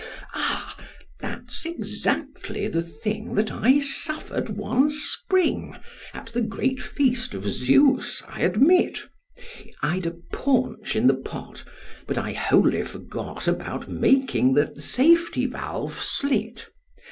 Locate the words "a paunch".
10.07-10.95